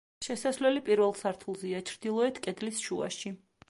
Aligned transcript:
შესასვლელი 0.27 0.81
პირველ 0.87 1.13
სართულზეა, 1.21 1.85
ჩრდილოეთ 1.93 2.43
კედლის 2.49 2.85
შუაში. 2.91 3.39